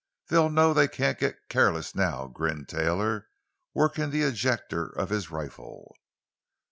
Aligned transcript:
"They'll 0.29 0.49
know 0.49 0.73
they 0.73 0.87
can't 0.87 1.19
get 1.19 1.47
careless, 1.47 1.93
now," 1.93 2.25
grinned 2.25 2.67
Taylor, 2.67 3.27
working 3.75 4.09
the 4.09 4.23
ejector 4.23 4.87
of 4.87 5.09
his 5.11 5.29
rifle. 5.29 5.95